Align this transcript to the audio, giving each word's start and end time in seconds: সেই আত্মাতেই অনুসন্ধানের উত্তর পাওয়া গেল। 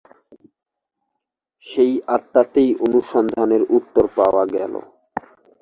সেই 1.67 1.93
আত্মাতেই 2.07 2.69
অনুসন্ধানের 2.85 3.63
উত্তর 3.77 4.05
পাওয়া 4.17 4.43
গেল। 4.55 4.73